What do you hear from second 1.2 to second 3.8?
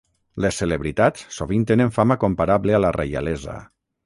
sovint tenen fama comparable a la reialesa.